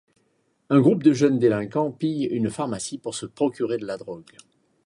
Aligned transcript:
Un 0.71 0.79
groupe 0.81 1.03
de 1.03 1.13
jeunes 1.13 1.37
délinquants 1.37 1.91
pille 1.91 2.23
une 2.23 2.49
pharmacie 2.49 2.97
pour 2.97 3.13
se 3.13 3.27
procurer 3.27 3.77
de 3.77 3.85
la 3.85 3.97
drogue. 3.97 4.31